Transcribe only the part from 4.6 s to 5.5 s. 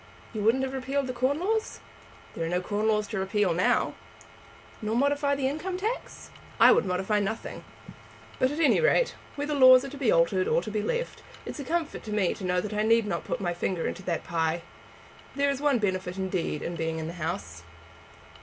"Nor modify the